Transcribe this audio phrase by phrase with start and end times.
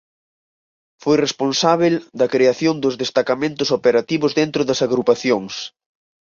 [1.03, 5.53] Foi responsábel da creación dos destacamentos operativos dentro das agrupacións.